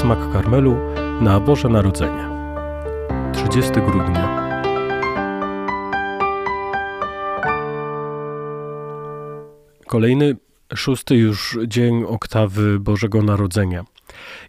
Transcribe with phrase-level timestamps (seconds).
[0.00, 0.76] Smak Karmelu
[1.20, 2.28] na Boże Narodzenie.
[3.32, 4.50] 30 grudnia.
[9.86, 10.36] Kolejny,
[10.74, 13.84] szósty już dzień oktawy Bożego Narodzenia.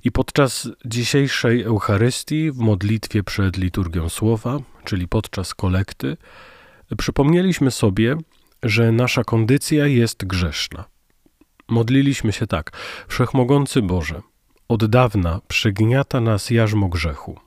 [0.04, 6.18] I podczas dzisiejszej Eucharystii, w modlitwie przed liturgią słowa, czyli podczas kolekty,
[6.98, 8.16] przypomnieliśmy sobie,
[8.64, 10.86] że nasza kondycja jest grzeszna.
[11.68, 12.72] Modliliśmy się tak:
[13.08, 14.22] Wszechmogący Boże,
[14.72, 17.40] od dawna przygniata nas jarzmo grzechu.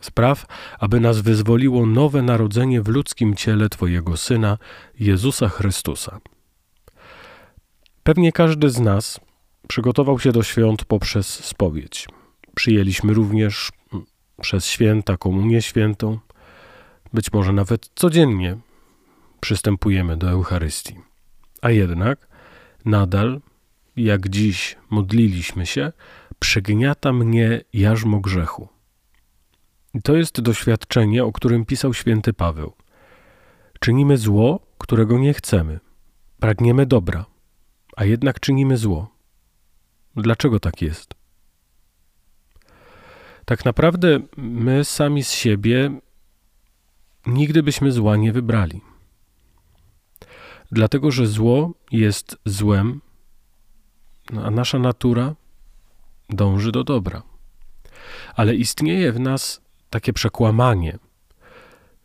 [0.00, 0.46] Spraw,
[0.78, 4.58] aby nas wyzwoliło nowe narodzenie w ludzkim ciele Twojego Syna,
[5.00, 6.20] Jezusa Chrystusa.
[8.02, 9.20] Pewnie każdy z nas
[9.68, 12.08] przygotował się do świąt poprzez spowiedź.
[12.54, 13.72] Przyjęliśmy również
[14.40, 16.18] przez święta komunię świętą.
[17.12, 18.56] Być może nawet codziennie
[19.40, 20.96] przystępujemy do Eucharystii.
[21.62, 22.26] A jednak
[22.84, 23.40] nadal,
[23.96, 25.92] jak dziś modliliśmy się,
[26.38, 28.68] przygniata mnie jarzmo grzechu.
[29.94, 32.72] I to jest doświadczenie, o którym pisał święty Paweł.
[33.80, 35.80] Czynimy zło, którego nie chcemy.
[36.40, 37.26] Pragniemy dobra,
[37.96, 39.14] a jednak czynimy zło.
[40.16, 41.14] Dlaczego tak jest?
[43.44, 46.00] Tak naprawdę my sami z siebie
[47.26, 48.80] nigdy byśmy zła nie wybrali.
[50.72, 53.00] Dlatego, że zło jest złem,
[54.44, 55.34] a nasza natura
[56.30, 57.22] dąży do dobra.
[58.34, 60.98] Ale istnieje w nas takie przekłamanie,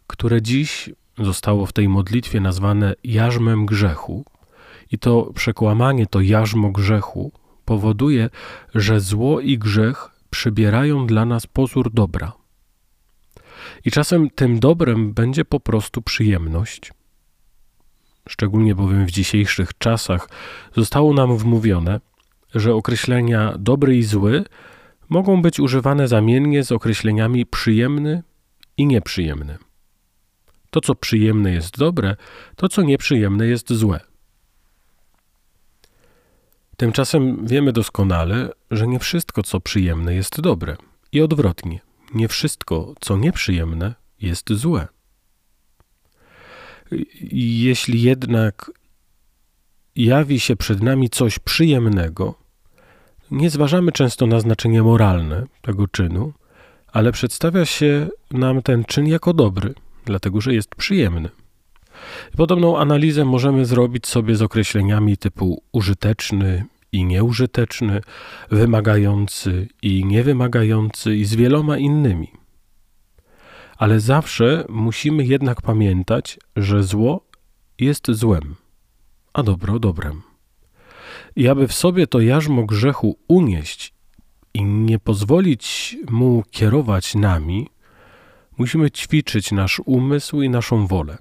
[0.07, 4.25] które dziś zostało w tej modlitwie nazwane jarzmem grzechu.
[4.91, 7.31] I to przekłamanie, to jarzmo grzechu
[7.65, 8.29] powoduje,
[8.75, 12.33] że zło i grzech przybierają dla nas pozór dobra.
[13.85, 16.91] I czasem tym dobrem będzie po prostu przyjemność.
[18.29, 20.29] Szczególnie bowiem w dzisiejszych czasach
[20.75, 21.99] zostało nam wmówione,
[22.55, 24.43] że określenia dobry i zły
[25.09, 28.23] mogą być używane zamiennie z określeniami przyjemny
[28.77, 29.57] i nieprzyjemny.
[30.69, 32.15] To, co przyjemne jest dobre,
[32.55, 33.99] to, co nieprzyjemne jest złe.
[36.77, 40.77] Tymczasem wiemy doskonale, że nie wszystko, co przyjemne, jest dobre
[41.11, 41.79] i odwrotnie,
[42.13, 44.87] nie wszystko, co nieprzyjemne, jest złe.
[47.31, 48.71] Jeśli jednak
[49.95, 52.35] jawi się przed nami coś przyjemnego,
[53.31, 56.33] nie zważamy często na znaczenie moralne tego czynu,
[56.87, 59.73] ale przedstawia się nam ten czyn jako dobry,
[60.05, 61.29] dlatego że jest przyjemny.
[62.37, 68.01] Podobną analizę możemy zrobić sobie z określeniami typu użyteczny i nieużyteczny,
[68.51, 72.31] wymagający i niewymagający i z wieloma innymi.
[73.77, 77.25] Ale zawsze musimy jednak pamiętać, że zło
[77.79, 78.55] jest złem,
[79.33, 80.21] a dobro dobrem.
[81.35, 83.93] I aby w sobie to jarzmo grzechu unieść
[84.53, 87.67] i nie pozwolić mu kierować nami,
[88.57, 91.17] musimy ćwiczyć nasz umysł i naszą wolę.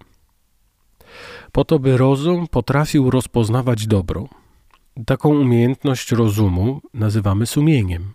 [1.53, 4.29] Po to, by rozum potrafił rozpoznawać dobro.
[5.07, 8.13] Taką umiejętność rozumu nazywamy sumieniem.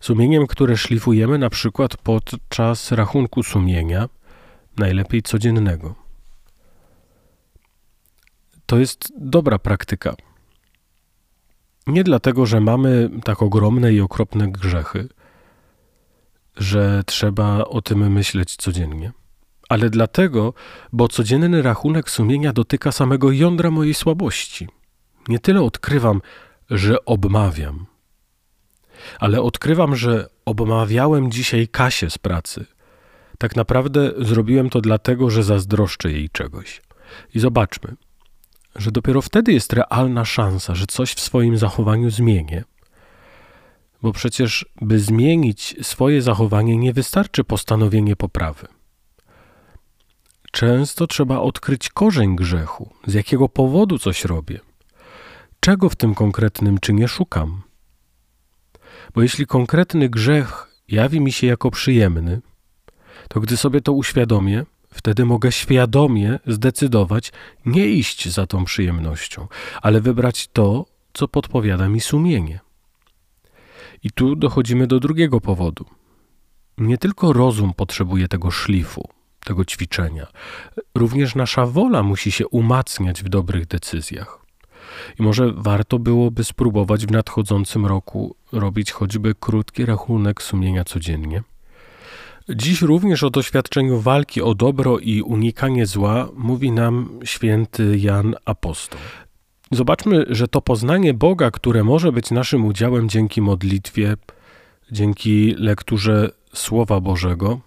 [0.00, 4.08] Sumieniem, które szlifujemy na przykład podczas rachunku sumienia,
[4.76, 6.01] najlepiej codziennego.
[8.72, 10.14] To jest dobra praktyka.
[11.86, 15.08] Nie dlatego, że mamy tak ogromne i okropne grzechy,
[16.56, 19.12] że trzeba o tym myśleć codziennie,
[19.68, 20.54] ale dlatego,
[20.92, 24.68] bo codzienny rachunek sumienia dotyka samego jądra mojej słabości.
[25.28, 26.20] Nie tyle odkrywam,
[26.70, 27.86] że obmawiam,
[29.18, 32.66] ale odkrywam, że obmawiałem dzisiaj Kasię z pracy.
[33.38, 36.82] Tak naprawdę zrobiłem to dlatego, że zazdroszczę jej czegoś.
[37.34, 37.96] I zobaczmy,
[38.76, 42.64] że dopiero wtedy jest realna szansa, że coś w swoim zachowaniu zmienię.
[44.02, 48.68] Bo przecież, by zmienić swoje zachowanie, nie wystarczy postanowienie poprawy.
[50.52, 54.60] Często trzeba odkryć korzeń grzechu, z jakiego powodu coś robię,
[55.60, 57.62] czego w tym konkretnym czynie szukam.
[59.14, 62.40] Bo jeśli konkretny grzech jawi mi się jako przyjemny,
[63.28, 67.32] to gdy sobie to uświadomię, Wtedy mogę świadomie zdecydować
[67.66, 69.46] nie iść za tą przyjemnością,
[69.82, 72.60] ale wybrać to, co podpowiada mi sumienie.
[74.02, 75.84] I tu dochodzimy do drugiego powodu.
[76.78, 79.08] Nie tylko rozum potrzebuje tego szlifu,
[79.44, 80.26] tego ćwiczenia,
[80.94, 84.38] również nasza wola musi się umacniać w dobrych decyzjach.
[85.18, 91.42] I może warto byłoby spróbować w nadchodzącym roku robić choćby krótki rachunek sumienia codziennie
[92.48, 99.00] Dziś również o doświadczeniu walki o dobro i unikanie zła mówi nam święty Jan Apostoł.
[99.70, 104.16] Zobaczmy, że to poznanie Boga, które może być naszym udziałem dzięki modlitwie,
[104.92, 107.60] dzięki lekturze Słowa Bożego,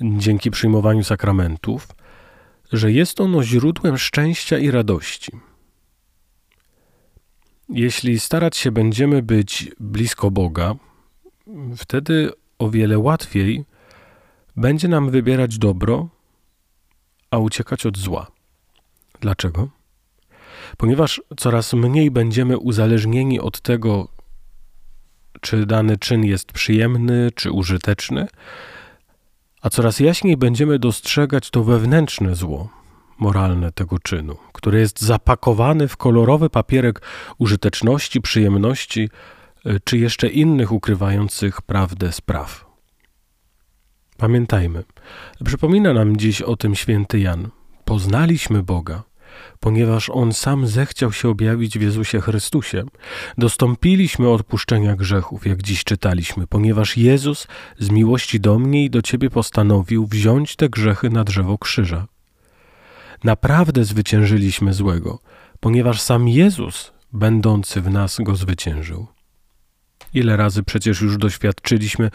[0.00, 1.88] dzięki przyjmowaniu sakramentów,
[2.72, 5.32] że jest ono źródłem szczęścia i radości.
[7.68, 10.74] Jeśli starać się będziemy być blisko Boga,
[11.76, 13.64] wtedy o wiele łatwiej
[14.56, 16.08] będzie nam wybierać dobro,
[17.30, 18.26] a uciekać od zła.
[19.20, 19.68] Dlaczego?
[20.76, 24.08] Ponieważ coraz mniej będziemy uzależnieni od tego,
[25.40, 28.28] czy dany czyn jest przyjemny czy użyteczny,
[29.62, 32.68] a coraz jaśniej będziemy dostrzegać to wewnętrzne zło
[33.18, 37.02] moralne tego czynu, które jest zapakowany w kolorowy papierek
[37.38, 39.08] użyteczności, przyjemności
[39.84, 42.68] czy jeszcze innych ukrywających prawdę spraw.
[44.16, 44.84] Pamiętajmy,
[45.44, 47.48] przypomina nam dziś o tym święty Jan.
[47.84, 49.02] Poznaliśmy Boga,
[49.60, 52.84] ponieważ On sam zechciał się objawić w Jezusie Chrystusie.
[53.38, 57.46] Dostąpiliśmy odpuszczenia grzechów, jak dziś czytaliśmy, ponieważ Jezus
[57.78, 62.06] z miłości do mnie i do Ciebie postanowił wziąć te grzechy na drzewo krzyża.
[63.24, 65.18] Naprawdę zwyciężyliśmy złego,
[65.60, 69.06] ponieważ sam Jezus, będący w nas, go zwyciężył.
[70.14, 72.10] Ile razy przecież już doświadczyliśmy,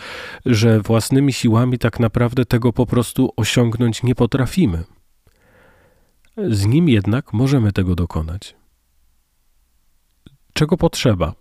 [0.45, 4.83] że własnymi siłami tak naprawdę tego po prostu osiągnąć nie potrafimy.
[6.37, 8.55] Z nim jednak możemy tego dokonać.
[10.53, 11.33] Czego potrzeba,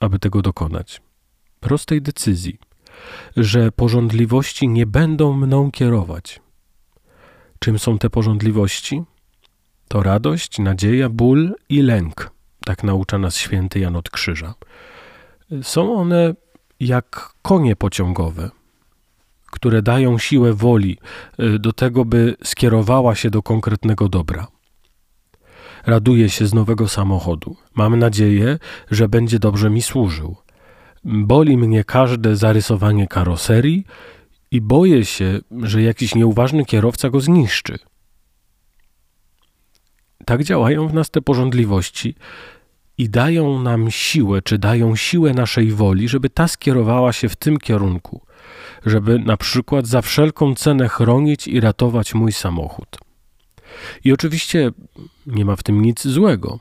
[0.00, 1.00] aby tego dokonać?
[1.60, 2.58] Prostej decyzji,
[3.36, 6.40] że porządliwości nie będą mną kierować.
[7.58, 9.02] Czym są te porządliwości?
[9.88, 12.30] To radość, nadzieja, ból i lęk.
[12.64, 14.54] Tak naucza nas święty Jan od Krzyża.
[15.62, 16.34] Są one
[16.80, 18.50] jak konie pociągowe,
[19.46, 20.98] które dają siłę woli
[21.40, 24.46] y, do tego, by skierowała się do konkretnego dobra.
[25.86, 27.56] Raduję się z nowego samochodu.
[27.74, 28.58] Mam nadzieję,
[28.90, 30.36] że będzie dobrze mi służył.
[31.04, 33.86] Boli mnie każde zarysowanie karoserii
[34.50, 37.78] i boję się, że jakiś nieuważny kierowca go zniszczy.
[40.24, 42.14] Tak działają w nas te porządliwości
[42.98, 47.58] i dają nam siłę, czy dają siłę naszej woli, żeby ta skierowała się w tym
[47.58, 48.20] kierunku,
[48.86, 52.98] żeby na przykład za wszelką cenę chronić i ratować mój samochód.
[54.04, 54.70] I oczywiście
[55.26, 56.60] nie ma w tym nic złego.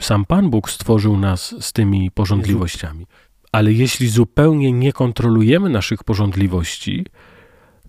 [0.00, 3.06] Sam Pan Bóg stworzył nas z tymi porządliwościami.
[3.52, 7.06] Ale jeśli zupełnie nie kontrolujemy naszych porządliwości,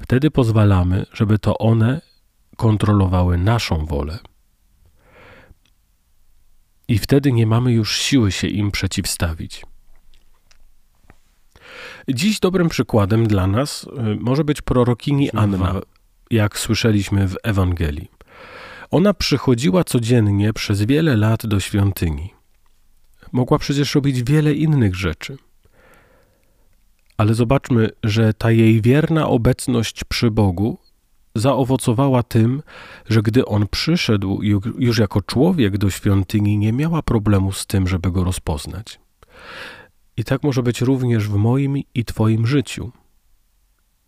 [0.02, 2.02] wtedy pozwalamy, żeby to one
[2.58, 4.20] kontrolowały naszą wolę.
[6.88, 9.62] I wtedy nie mamy już siły się im przeciwstawić.
[12.10, 13.88] Dziś dobrym przykładem dla nas y,
[14.20, 15.82] może być prorokini Anna,
[16.32, 18.12] jak słyszeliśmy w Ewangelii.
[18.92, 22.34] Ona przychodziła codziennie przez wiele lat do świątyni.
[23.32, 25.38] Mogła przecież robić wiele innych rzeczy.
[27.18, 30.78] Ale zobaczmy, że ta jej wierna obecność przy Bogu
[31.36, 32.64] zaowocowała tym,
[33.10, 34.40] że gdy on przyszedł
[34.80, 39.00] już jako człowiek do świątyni, nie miała problemu z tym, żeby go rozpoznać.
[40.18, 42.92] I tak może być również w moim i Twoim życiu.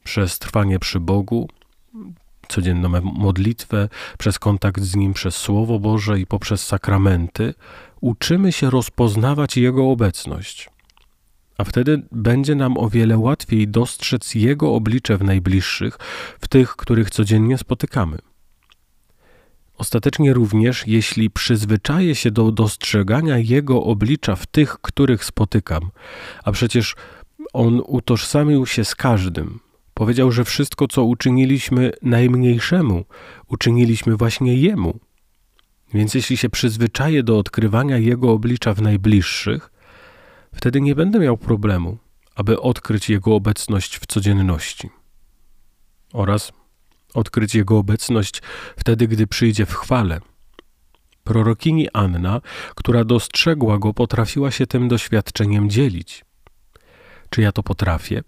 [0.03, 1.49] Przez trwanie przy Bogu,
[2.47, 7.53] codzienną modlitwę, przez kontakt z Nim, przez Słowo Boże i poprzez sakramenty,
[8.01, 10.69] uczymy się rozpoznawać Jego obecność
[11.57, 15.97] a wtedy będzie nam o wiele łatwiej dostrzec Jego oblicze w najbliższych,
[16.39, 18.17] w tych, których codziennie spotykamy.
[19.77, 25.89] Ostatecznie również, jeśli przyzwyczaję się do dostrzegania Jego oblicza w tych, których spotykam,
[26.43, 26.95] a przecież
[27.53, 29.59] On utożsamił się z każdym,
[29.93, 33.05] powiedział, że wszystko, co uczyniliśmy najmniejszemu,
[33.47, 34.99] uczyniliśmy właśnie Jemu.
[35.93, 39.71] Więc jeśli się przyzwyczaję do odkrywania Jego oblicza w najbliższych,
[40.55, 41.97] Wtedy nie będę miał problemu,
[42.35, 44.89] aby odkryć Jego obecność w codzienności
[46.13, 46.51] oraz
[47.13, 48.41] odkryć Jego obecność
[48.77, 50.21] wtedy, gdy przyjdzie w chwale.
[51.23, 52.41] Prorokini Anna,
[52.75, 56.25] która dostrzegła Go, potrafiła się tym doświadczeniem dzielić.
[57.29, 58.23] Czy ja to potrafię?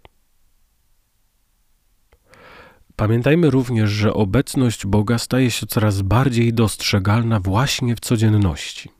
[2.96, 8.99] Pamiętajmy również, że obecność Boga staje się coraz bardziej dostrzegalna właśnie w codzienności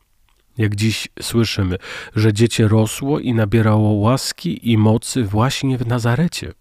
[0.60, 1.78] jak dziś słyszymy,
[2.16, 6.54] że dziecię rosło i nabierało łaski i mocy właśnie w Nazarecie.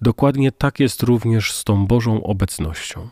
[0.00, 3.08] Dokładnie tak jest również z tą Bożą obecnością.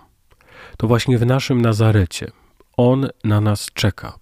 [0.76, 2.30] To właśnie w naszym Nazarecie
[2.76, 4.18] On na nas czeka,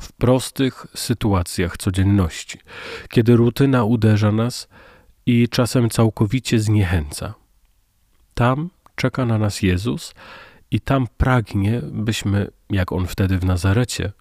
[0.00, 2.58] w prostych sytuacjach codzienności,
[3.08, 4.68] kiedy rutyna uderza nas
[5.26, 7.34] i czasem całkowicie zniechęca.
[8.34, 10.14] Tam czeka na nas Jezus
[10.70, 14.12] i tam pragnie, byśmy, jak On wtedy w Nazarecie,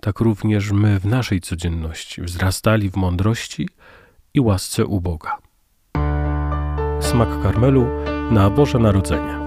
[0.00, 3.68] tak również my w naszej codzienności wzrastali w mądrości
[4.34, 5.36] i łasce u Boga.
[7.00, 7.86] Smak karmelu
[8.30, 9.45] na Boże Narodzenie.